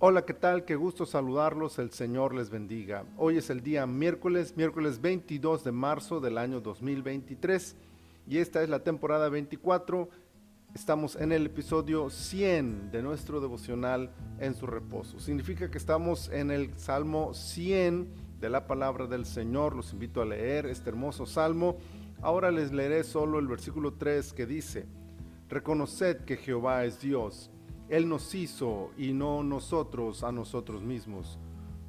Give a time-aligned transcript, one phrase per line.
[0.00, 0.64] Hola, ¿qué tal?
[0.64, 3.04] Qué gusto saludarlos, el Señor les bendiga.
[3.16, 7.74] Hoy es el día miércoles, miércoles 22 de marzo del año 2023
[8.28, 10.08] y esta es la temporada 24.
[10.72, 15.18] Estamos en el episodio 100 de nuestro devocional en su reposo.
[15.18, 19.74] Significa que estamos en el Salmo 100 de la palabra del Señor.
[19.74, 21.76] Los invito a leer este hermoso salmo.
[22.22, 24.86] Ahora les leeré solo el versículo 3 que dice,
[25.48, 27.50] Reconoced que Jehová es Dios
[27.88, 31.38] él nos hizo y no nosotros a nosotros mismos.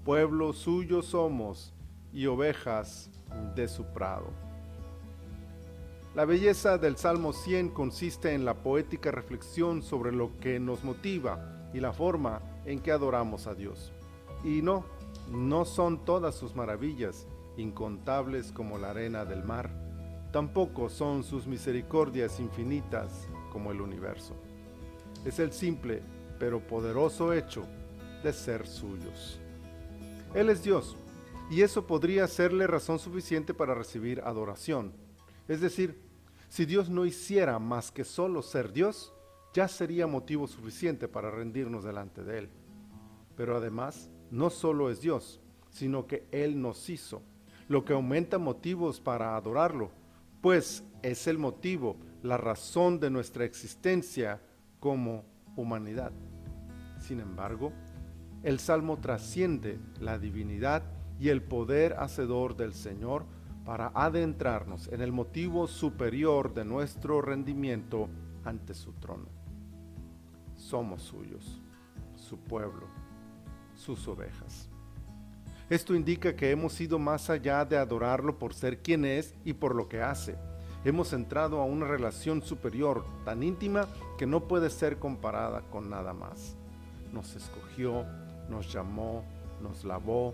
[0.05, 1.73] Pueblo suyo somos
[2.13, 3.11] y ovejas
[3.55, 4.27] de su prado.
[6.15, 11.69] La belleza del Salmo 100 consiste en la poética reflexión sobre lo que nos motiva
[11.73, 13.91] y la forma en que adoramos a Dios.
[14.43, 14.85] Y no,
[15.29, 19.69] no son todas sus maravillas, incontables como la arena del mar,
[20.31, 24.35] tampoco son sus misericordias infinitas como el universo
[25.25, 26.01] es el simple
[26.39, 27.65] pero poderoso hecho
[28.23, 29.39] de ser suyos.
[30.33, 30.95] Él es Dios,
[31.51, 34.93] y eso podría serle razón suficiente para recibir adoración.
[35.47, 35.99] Es decir,
[36.47, 39.13] si Dios no hiciera más que solo ser Dios,
[39.53, 42.49] ya sería motivo suficiente para rendirnos delante de Él.
[43.35, 47.21] Pero además, no solo es Dios, sino que Él nos hizo,
[47.67, 49.91] lo que aumenta motivos para adorarlo,
[50.41, 54.41] pues es el motivo, la razón de nuestra existencia
[54.79, 56.11] como humanidad.
[56.99, 57.71] Sin embargo,
[58.43, 60.83] el Salmo trasciende la divinidad
[61.19, 63.25] y el poder hacedor del Señor
[63.65, 68.09] para adentrarnos en el motivo superior de nuestro rendimiento
[68.45, 69.27] ante su trono.
[70.55, 71.61] Somos suyos,
[72.15, 72.87] su pueblo,
[73.75, 74.69] sus ovejas.
[75.69, 79.75] Esto indica que hemos ido más allá de adorarlo por ser quien es y por
[79.75, 80.35] lo que hace
[80.85, 86.13] hemos entrado a una relación superior tan íntima que no puede ser comparada con nada
[86.13, 86.55] más.
[87.11, 88.05] Nos escogió,
[88.49, 89.23] nos llamó,
[89.61, 90.33] nos lavó,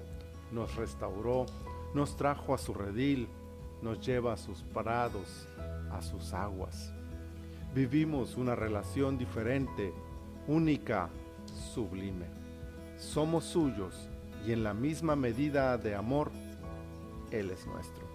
[0.51, 1.45] nos restauró,
[1.93, 3.27] nos trajo a su redil,
[3.81, 5.47] nos lleva a sus parados,
[5.91, 6.93] a sus aguas.
[7.73, 9.93] Vivimos una relación diferente,
[10.47, 11.09] única,
[11.73, 12.27] sublime.
[12.97, 14.09] Somos suyos
[14.45, 16.31] y en la misma medida de amor,
[17.31, 18.05] Él es nuestro.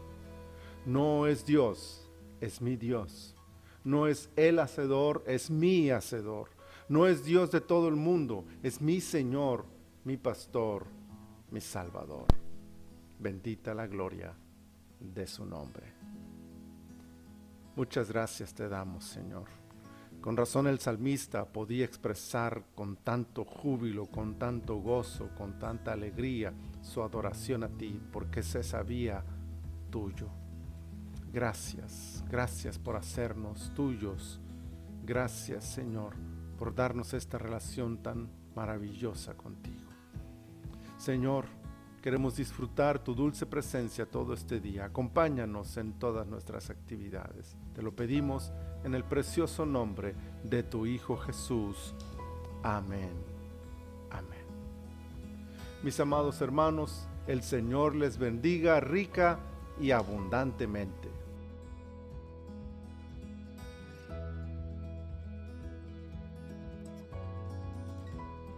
[0.87, 2.10] No es Dios
[2.41, 3.35] es mi Dios.
[3.85, 6.49] No es el hacedor, es mi hacedor.
[6.89, 9.65] No es Dios de todo el mundo, es mi Señor,
[10.05, 10.87] mi pastor,
[11.51, 12.27] mi Salvador.
[13.19, 14.35] Bendita la gloria
[14.99, 15.93] de su nombre.
[17.77, 19.45] Muchas gracias te damos, Señor.
[20.21, 26.53] Con razón el salmista podía expresar con tanto júbilo, con tanto gozo, con tanta alegría
[26.83, 29.25] su adoración a ti, porque se sabía
[29.91, 30.29] tuyo.
[31.33, 34.41] Gracias, gracias por hacernos tuyos.
[35.05, 36.15] Gracias Señor
[36.59, 39.89] por darnos esta relación tan maravillosa contigo.
[40.99, 41.47] Señor,
[42.03, 44.87] queremos disfrutar tu dulce presencia todo este día.
[44.87, 47.57] Acompáñanos en todas nuestras actividades.
[47.75, 48.53] Te lo pedimos
[48.85, 50.15] en el precioso nombre
[50.45, 51.95] de tu Hijo Jesús.
[52.63, 53.15] Amén.
[54.11, 54.45] Amén.
[55.83, 59.39] Mis amados hermanos, el Señor les bendiga rica
[59.81, 61.09] y abundantemente.